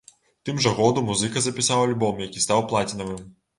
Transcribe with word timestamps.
У 0.45 0.45
тым 0.47 0.61
жа 0.65 0.71
году 0.79 1.03
музыка 1.09 1.45
запісаў 1.47 1.83
альбом, 1.85 2.25
які 2.29 2.45
стаў 2.47 2.67
плацінавым. 2.75 3.25